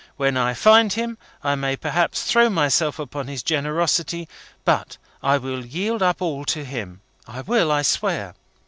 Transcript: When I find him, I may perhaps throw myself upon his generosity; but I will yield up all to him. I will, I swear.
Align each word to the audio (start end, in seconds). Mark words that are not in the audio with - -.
When 0.17 0.35
I 0.35 0.55
find 0.55 0.91
him, 0.91 1.19
I 1.43 1.53
may 1.53 1.75
perhaps 1.75 2.23
throw 2.23 2.49
myself 2.49 2.97
upon 2.97 3.27
his 3.27 3.43
generosity; 3.43 4.27
but 4.65 4.97
I 5.21 5.37
will 5.37 5.63
yield 5.63 6.01
up 6.01 6.23
all 6.23 6.43
to 6.45 6.65
him. 6.65 7.01
I 7.27 7.41
will, 7.41 7.71
I 7.71 7.83
swear. 7.83 8.33